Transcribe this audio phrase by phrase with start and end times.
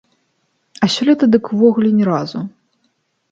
[0.85, 2.39] А сёлета дык увогуле ні разу.